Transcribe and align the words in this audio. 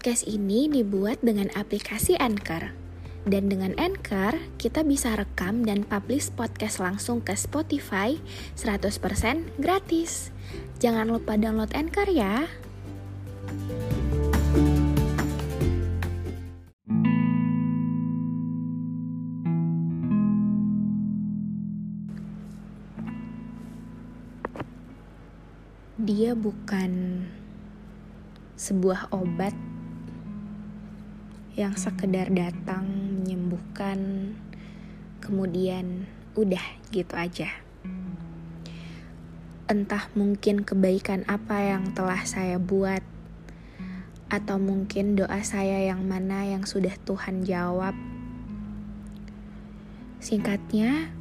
podcast 0.00 0.24
ini 0.24 0.64
dibuat 0.64 1.20
dengan 1.20 1.52
aplikasi 1.52 2.16
Anchor. 2.16 2.72
Dan 3.28 3.52
dengan 3.52 3.76
Anchor, 3.76 4.32
kita 4.56 4.80
bisa 4.80 5.12
rekam 5.12 5.60
dan 5.60 5.84
publish 5.84 6.32
podcast 6.32 6.80
langsung 6.80 7.20
ke 7.20 7.36
Spotify 7.36 8.16
100% 8.56 8.96
gratis. 9.60 10.32
Jangan 10.80 11.04
lupa 11.04 11.36
download 11.36 11.76
Anchor 11.76 12.08
ya. 12.08 12.48
Dia 26.00 26.32
bukan 26.32 27.20
sebuah 28.56 29.12
obat 29.12 29.52
yang 31.60 31.76
sekedar 31.76 32.32
datang 32.32 32.88
menyembuhkan 33.20 34.32
kemudian 35.20 36.08
udah 36.32 36.64
gitu 36.88 37.12
aja. 37.12 37.52
Entah 39.68 40.08
mungkin 40.16 40.64
kebaikan 40.64 41.28
apa 41.28 41.60
yang 41.60 41.92
telah 41.92 42.24
saya 42.24 42.56
buat 42.56 43.04
atau 44.32 44.56
mungkin 44.56 45.20
doa 45.20 45.44
saya 45.44 45.84
yang 45.84 46.00
mana 46.08 46.48
yang 46.48 46.64
sudah 46.64 46.96
Tuhan 47.04 47.44
jawab. 47.44 47.92
Singkatnya 50.16 51.12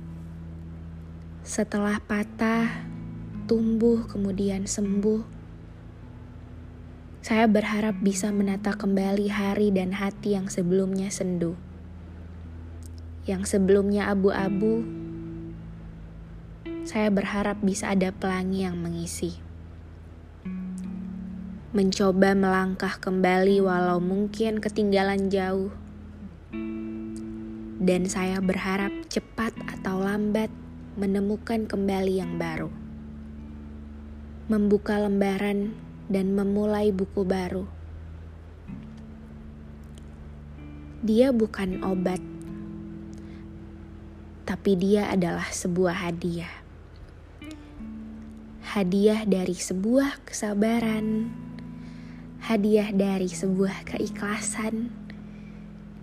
setelah 1.44 2.00
patah 2.00 2.88
tumbuh 3.44 4.08
kemudian 4.08 4.64
sembuh 4.72 5.39
saya 7.20 7.52
berharap 7.52 8.00
bisa 8.00 8.32
menata 8.32 8.72
kembali 8.80 9.28
hari 9.28 9.76
dan 9.76 9.92
hati 9.92 10.40
yang 10.40 10.48
sebelumnya 10.48 11.12
sendu. 11.12 11.60
Yang 13.28 13.60
sebelumnya 13.60 14.08
abu-abu, 14.08 14.88
saya 16.88 17.12
berharap 17.12 17.60
bisa 17.60 17.92
ada 17.92 18.16
pelangi 18.16 18.64
yang 18.64 18.80
mengisi. 18.80 19.36
Mencoba 21.76 22.32
melangkah 22.34 22.96
kembali 22.98 23.62
walau 23.68 24.00
mungkin 24.00 24.64
ketinggalan 24.64 25.28
jauh. 25.28 25.76
Dan 27.84 28.08
saya 28.08 28.40
berharap 28.40 28.96
cepat 29.12 29.52
atau 29.68 30.00
lambat 30.00 30.50
menemukan 30.96 31.68
kembali 31.68 32.24
yang 32.24 32.40
baru. 32.40 32.72
Membuka 34.48 34.98
lembaran 34.98 35.89
dan 36.10 36.34
memulai 36.34 36.90
buku 36.90 37.22
baru. 37.22 37.70
Dia 41.06 41.32
bukan 41.32 41.80
obat, 41.86 42.20
tapi 44.44 44.76
dia 44.76 45.08
adalah 45.08 45.48
sebuah 45.48 46.10
hadiah. 46.10 46.52
Hadiah 48.76 49.24
dari 49.24 49.56
sebuah 49.56 50.28
kesabaran, 50.28 51.32
hadiah 52.44 52.92
dari 52.92 53.32
sebuah 53.32 53.88
keikhlasan, 53.88 54.92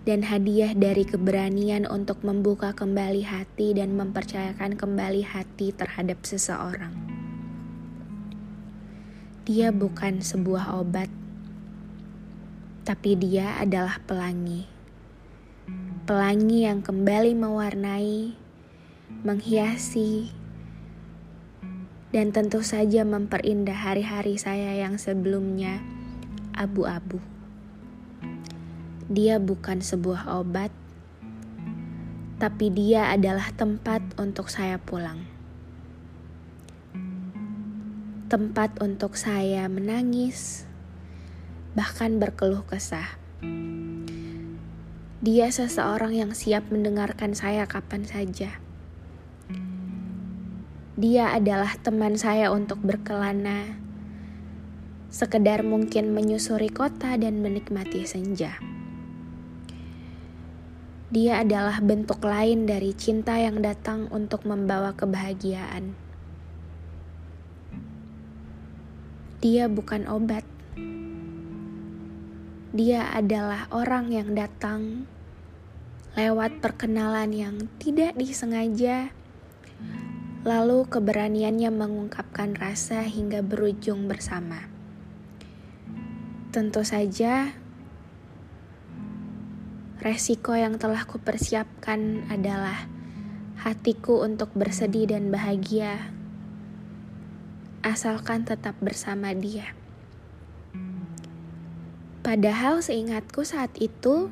dan 0.07 0.23
hadiah 0.23 0.71
dari 0.71 1.03
keberanian 1.03 1.83
untuk 1.83 2.23
membuka 2.23 2.71
kembali 2.71 3.27
hati 3.27 3.75
dan 3.75 3.91
mempercayakan 3.99 4.79
kembali 4.79 5.27
hati 5.27 5.75
terhadap 5.75 6.23
seseorang. 6.23 6.95
Dia 9.47 9.71
bukan 9.71 10.19
sebuah 10.19 10.75
obat, 10.75 11.07
tapi 12.83 13.15
dia 13.15 13.55
adalah 13.55 13.95
pelangi. 14.03 14.67
Pelangi 16.03 16.67
yang 16.67 16.83
kembali 16.83 17.31
mewarnai, 17.31 18.35
menghiasi, 19.23 20.35
dan 22.11 22.35
tentu 22.35 22.59
saja 22.59 23.07
memperindah 23.07 23.87
hari-hari 23.87 24.35
saya 24.35 24.83
yang 24.83 24.99
sebelumnya 24.99 25.79
abu-abu. 26.51 27.23
Dia 29.07 29.39
bukan 29.39 29.79
sebuah 29.79 30.27
obat, 30.43 30.75
tapi 32.35 32.67
dia 32.67 33.15
adalah 33.15 33.47
tempat 33.55 34.03
untuk 34.19 34.51
saya 34.51 34.75
pulang 34.75 35.36
tempat 38.27 38.83
untuk 38.83 39.15
saya 39.15 39.71
menangis, 39.71 40.67
bahkan 41.79 42.19
berkeluh 42.19 42.67
kesah. 42.67 43.15
Dia 45.23 45.47
seseorang 45.47 46.11
yang 46.11 46.35
siap 46.35 46.67
mendengarkan 46.67 47.31
saya 47.31 47.63
kapan 47.71 48.03
saja. 48.03 48.59
Dia 50.99 51.31
adalah 51.31 51.79
teman 51.79 52.19
saya 52.19 52.51
untuk 52.51 52.83
berkelana, 52.83 53.79
sekedar 55.07 55.63
mungkin 55.63 56.11
menyusuri 56.11 56.67
kota 56.67 57.15
dan 57.15 57.39
menikmati 57.39 58.03
senja. 58.03 58.59
Dia 61.15 61.47
adalah 61.47 61.79
bentuk 61.79 62.19
lain 62.27 62.67
dari 62.67 62.91
cinta 62.91 63.39
yang 63.39 63.63
datang 63.63 64.11
untuk 64.11 64.43
membawa 64.43 64.91
kebahagiaan. 64.91 66.06
Dia 69.37 69.69
bukan 69.69 70.09
obat. 70.09 70.41
Dia 72.73 73.13
adalah 73.13 73.69
orang 73.69 74.09
yang 74.09 74.33
datang 74.33 75.05
lewat 76.17 76.57
perkenalan 76.57 77.29
yang 77.29 77.55
tidak 77.77 78.17
disengaja, 78.17 79.13
lalu 80.41 80.89
keberaniannya 80.89 81.69
mengungkapkan 81.69 82.57
rasa 82.57 83.05
hingga 83.05 83.45
berujung 83.45 84.09
bersama. 84.09 84.65
Tentu 86.49 86.81
saja, 86.81 87.53
resiko 90.01 90.57
yang 90.57 90.81
telah 90.81 91.05
kupersiapkan 91.05 92.25
adalah 92.33 92.89
hatiku 93.61 94.25
untuk 94.25 94.49
bersedih 94.57 95.13
dan 95.13 95.29
bahagia 95.29 96.16
asalkan 97.87 98.43
tetap 98.43 98.75
bersama 98.83 99.31
dia. 99.31 99.71
Padahal 102.27 102.83
seingatku 102.83 103.47
saat 103.47 103.71
itu, 103.79 104.27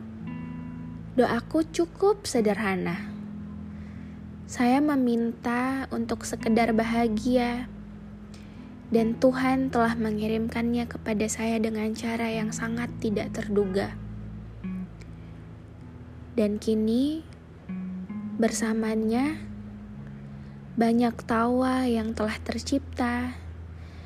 doaku 1.15 1.63
cukup 1.71 2.27
sederhana. 2.27 3.07
Saya 4.51 4.83
meminta 4.83 5.87
untuk 5.95 6.27
sekedar 6.27 6.75
bahagia, 6.75 7.71
dan 8.91 9.15
Tuhan 9.15 9.71
telah 9.71 9.95
mengirimkannya 9.95 10.85
kepada 10.91 11.23
saya 11.31 11.55
dengan 11.55 11.95
cara 11.95 12.27
yang 12.27 12.51
sangat 12.51 12.91
tidak 12.99 13.31
terduga. 13.31 13.95
Dan 16.35 16.59
kini, 16.59 17.23
bersamanya, 18.35 19.39
banyak 20.75 21.15
tawa 21.23 21.87
yang 21.87 22.11
telah 22.11 22.35
tercipta 22.43 23.44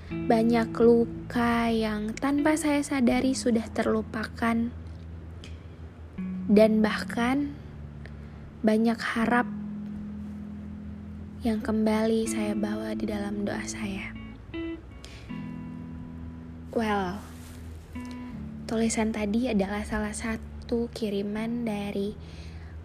banyak 0.09 0.73
luka 0.73 1.69
yang 1.69 2.17
tanpa 2.17 2.57
saya 2.57 2.81
sadari 2.81 3.37
sudah 3.37 3.69
terlupakan, 3.69 4.73
dan 6.49 6.71
bahkan 6.81 7.53
banyak 8.65 8.97
harap 8.97 9.45
yang 11.45 11.61
kembali 11.61 12.25
saya 12.25 12.57
bawa 12.57 12.97
di 12.97 13.05
dalam 13.05 13.45
doa 13.45 13.61
saya. 13.69 14.11
Well, 16.73 17.21
tulisan 18.65 19.13
tadi 19.13 19.47
adalah 19.47 19.85
salah 19.85 20.11
satu 20.11 20.89
kiriman 20.89 21.69
dari 21.69 22.17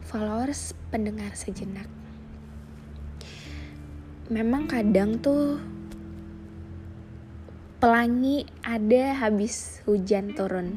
followers 0.04 0.76
pendengar 0.92 1.32
sejenak. 1.32 1.88
Memang 4.28 4.68
kadang 4.68 5.20
tuh 5.20 5.60
pelangi 7.84 8.48
ada 8.64 9.12
habis 9.12 9.84
hujan 9.84 10.32
turun. 10.32 10.72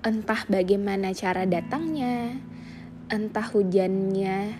Entah 0.00 0.48
bagaimana 0.48 1.12
cara 1.12 1.44
datangnya, 1.44 2.32
entah 3.12 3.44
hujannya 3.44 4.56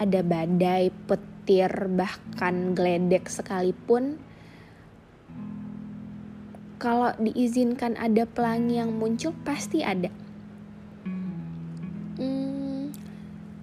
ada 0.00 0.20
badai, 0.24 0.88
petir, 1.04 1.68
bahkan 1.92 2.72
geledek 2.72 3.28
sekalipun, 3.28 4.16
kalau 6.80 7.12
diizinkan 7.20 8.00
ada 8.00 8.24
pelangi 8.24 8.80
yang 8.80 8.96
muncul 8.96 9.36
pasti 9.44 9.84
ada. 9.84 10.08
Hmm, 12.16 12.88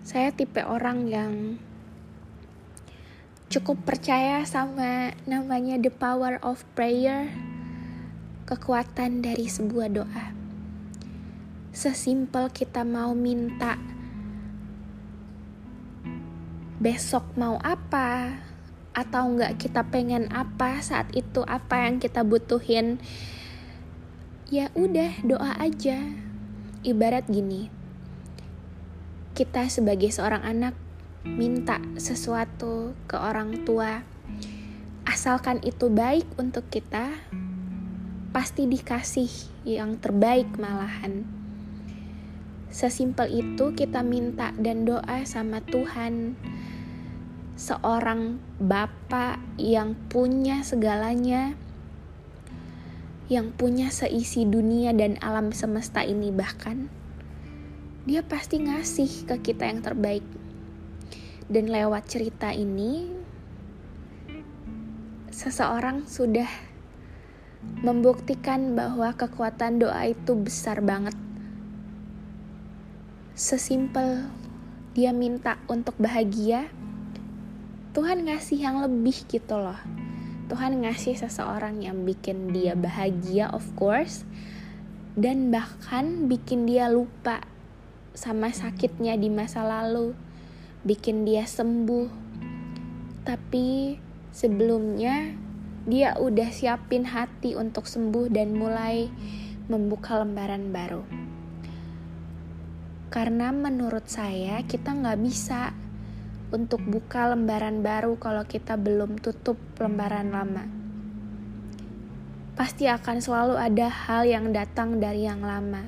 saya 0.05 0.29
tipe 0.29 0.61
orang 0.61 1.09
yang 1.09 1.57
cukup 3.47 3.79
percaya 3.87 4.43
sama 4.43 5.15
namanya 5.23 5.79
the 5.79 5.87
power 5.87 6.35
of 6.43 6.67
prayer, 6.75 7.31
kekuatan 8.43 9.23
dari 9.23 9.47
sebuah 9.47 9.87
doa. 9.91 10.25
Sesimpel 11.71 12.51
kita 12.51 12.83
mau 12.83 13.15
minta 13.15 13.79
besok 16.77 17.23
mau 17.39 17.55
apa, 17.63 18.39
atau 18.91 19.31
enggak 19.31 19.55
kita 19.61 19.81
pengen 19.87 20.27
apa 20.29 20.83
saat 20.83 21.07
itu? 21.15 21.41
Apa 21.47 21.87
yang 21.87 22.03
kita 22.03 22.27
butuhin? 22.27 22.99
Ya 24.51 24.71
udah 24.75 25.23
doa 25.23 25.55
aja. 25.59 26.03
Ibarat 26.83 27.27
gini 27.27 27.77
kita 29.37 29.69
sebagai 29.69 30.09
seorang 30.09 30.41
anak 30.41 30.73
minta 31.25 31.81
sesuatu 31.97 32.93
ke 33.09 33.17
orang 33.17 33.65
tua. 33.65 34.05
Asalkan 35.07 35.63
itu 35.63 35.89
baik 35.89 36.27
untuk 36.37 36.67
kita 36.69 37.15
pasti 38.35 38.69
dikasih 38.69 39.31
yang 39.65 39.97
terbaik 39.97 40.45
malahan. 40.61 41.25
Sesimpel 42.67 43.31
itu 43.31 43.73
kita 43.73 44.03
minta 44.03 44.53
dan 44.59 44.85
doa 44.85 45.23
sama 45.25 45.63
Tuhan. 45.63 46.37
Seorang 47.57 48.37
bapak 48.61 49.41
yang 49.57 49.97
punya 50.13 50.61
segalanya, 50.61 51.57
yang 53.31 53.49
punya 53.55 53.89
seisi 53.89 54.45
dunia 54.45 54.93
dan 54.93 55.17
alam 55.25 55.49
semesta 55.55 56.05
ini, 56.05 56.29
bahkan 56.29 56.91
dia 58.05 58.21
pasti 58.21 58.61
ngasih 58.61 59.25
ke 59.25 59.35
kita 59.51 59.65
yang 59.65 59.81
terbaik. 59.81 60.23
Dan 61.47 61.71
lewat 61.71 62.11
cerita 62.11 62.51
ini, 62.51 63.07
seseorang 65.31 66.03
sudah 66.03 66.47
membuktikan 67.83 68.75
bahwa 68.75 69.15
kekuatan 69.15 69.79
doa 69.79 70.11
itu 70.11 70.35
besar 70.35 70.83
banget. 70.83 71.15
Sesimpel 73.37 74.27
dia 74.97 75.13
minta 75.13 75.61
untuk 75.71 75.95
bahagia, 75.95 76.67
Tuhan 77.93 78.27
ngasih 78.27 78.59
yang 78.61 78.81
lebih 78.81 79.25
gitu 79.29 79.55
loh. 79.55 79.77
Tuhan 80.47 80.83
ngasih 80.83 81.15
seseorang 81.15 81.83
yang 81.83 82.07
bikin 82.07 82.55
dia 82.55 82.71
bahagia 82.71 83.51
of 83.51 83.67
course 83.75 84.23
dan 85.17 85.49
bahkan 85.51 86.29
bikin 86.29 86.69
dia 86.69 86.87
lupa 86.87 87.43
sama 88.17 88.53
sakitnya 88.53 89.17
di 89.17 89.29
masa 89.33 89.65
lalu, 89.65 90.13
bikin 90.87 91.27
dia 91.27 91.43
sembuh. 91.43 92.07
Tapi 93.27 93.99
sebelumnya 94.31 95.35
dia 95.83 96.15
udah 96.15 96.47
siapin 96.47 97.03
hati 97.03 97.59
untuk 97.59 97.91
sembuh 97.91 98.31
dan 98.31 98.55
mulai 98.55 99.11
membuka 99.67 100.23
lembaran 100.23 100.71
baru. 100.71 101.03
Karena 103.11 103.51
menurut 103.51 104.07
saya 104.07 104.63
kita 104.63 104.95
nggak 104.95 105.19
bisa 105.19 105.75
untuk 106.55 106.79
buka 106.87 107.35
lembaran 107.35 107.83
baru 107.83 108.15
kalau 108.15 108.47
kita 108.47 108.79
belum 108.79 109.19
tutup 109.19 109.59
lembaran 109.75 110.31
lama. 110.31 110.63
Pasti 112.55 112.87
akan 112.87 113.17
selalu 113.19 113.55
ada 113.59 113.87
hal 113.91 114.23
yang 114.23 114.55
datang 114.55 115.03
dari 115.03 115.27
yang 115.27 115.43
lama. 115.43 115.83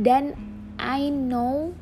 Dan 0.00 0.49
I 0.80 1.12
know 1.12 1.76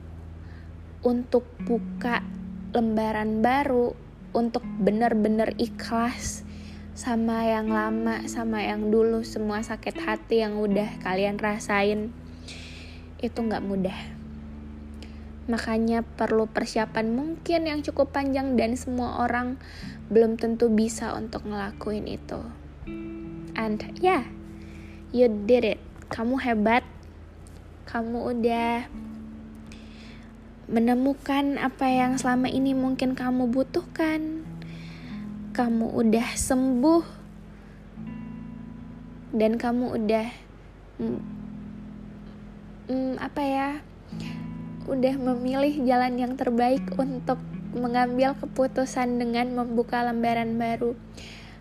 untuk 1.07 1.47
buka 1.63 2.27
lembaran 2.75 3.41
baru, 3.41 3.95
untuk 4.35 4.67
benar-benar 4.83 5.55
ikhlas 5.57 6.43
sama 6.99 7.47
yang 7.47 7.71
lama, 7.71 8.27
sama 8.27 8.67
yang 8.67 8.91
dulu, 8.91 9.23
semua 9.23 9.63
sakit 9.63 10.03
hati 10.03 10.43
yang 10.43 10.59
udah 10.59 10.99
kalian 10.99 11.39
rasain, 11.39 12.11
itu 13.23 13.39
nggak 13.39 13.63
mudah 13.63 14.19
Makanya 15.49 16.05
perlu 16.05 16.45
persiapan 16.45 17.09
mungkin 17.09 17.65
yang 17.65 17.81
cukup 17.81 18.13
panjang 18.13 18.61
dan 18.61 18.77
semua 18.77 19.25
orang 19.25 19.57
belum 20.13 20.37
tentu 20.37 20.69
bisa 20.69 21.17
untuk 21.17 21.49
ngelakuin 21.49 22.05
itu. 22.05 22.37
And 23.57 23.81
yeah, 24.05 24.29
you 25.09 25.33
did 25.49 25.65
it. 25.65 25.81
Kamu 26.13 26.37
hebat. 26.45 26.85
Kamu 27.89 28.37
udah 28.37 28.85
menemukan 30.69 31.57
apa 31.57 31.89
yang 31.89 32.21
selama 32.21 32.53
ini 32.53 32.77
mungkin 32.77 33.17
kamu 33.17 33.49
butuhkan. 33.49 34.45
Kamu 35.57 35.97
udah 35.97 36.37
sembuh 36.37 37.05
dan 39.33 39.57
kamu 39.57 39.85
udah 39.97 40.29
mm, 41.01 41.21
mm, 42.93 43.13
apa 43.25 43.43
ya? 43.43 43.71
udah 44.89 45.15
memilih 45.21 45.85
jalan 45.85 46.17
yang 46.17 46.33
terbaik 46.33 46.81
untuk 46.97 47.37
mengambil 47.77 48.33
keputusan 48.41 49.21
dengan 49.21 49.53
membuka 49.53 50.01
lembaran 50.01 50.57
baru. 50.57 50.97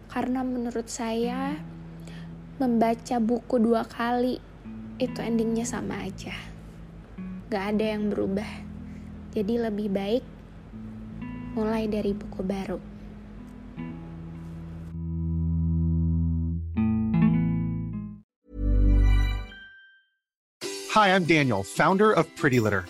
Karena 0.07 0.47
menurut 0.47 0.87
saya 0.87 1.59
membaca 2.57 3.19
buku 3.19 3.59
dua 3.59 3.83
kali 3.83 4.39
itu 4.97 5.21
endingnya 5.21 5.65
sama 5.65 6.09
aja. 6.09 6.33
Gak 7.53 7.77
ada 7.77 7.85
yang 7.95 8.09
berubah. 8.09 8.49
Jadi 9.37 9.53
lebih 9.61 9.93
baik 9.93 10.23
mulai 11.53 11.85
dari 11.85 12.13
buku 12.13 12.41
baru. 12.41 12.79
Hi, 20.97 21.13
I'm 21.13 21.29
Daniel, 21.29 21.61
founder 21.61 22.09
of 22.09 22.25
Pretty 22.33 22.57
Litter. 22.57 22.89